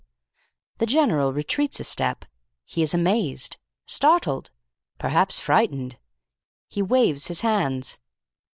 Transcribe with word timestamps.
"The 0.79 0.87
General 0.87 1.31
retreats 1.31 1.79
a 1.79 1.83
step. 1.83 2.25
He 2.65 2.81
is 2.81 2.95
amazed. 2.95 3.57
Startled. 3.85 4.49
Perhaps 4.97 5.37
frightened. 5.37 5.99
He 6.67 6.81
waves 6.81 7.27
his 7.27 7.41
hands. 7.41 7.99